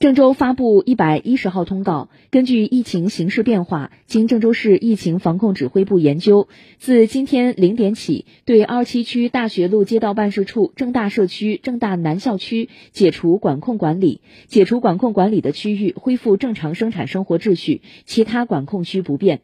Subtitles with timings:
[0.00, 19.42] 郑州发布一百一十号通告根据疫情形势变化经郑州市疫情防控指挥部研究自今天零点起对二七区大学路街道办事处郑大社区郑大南校区解除管控管理解除管控管理的区域恢复正常生产生活秩序其他管控区不变。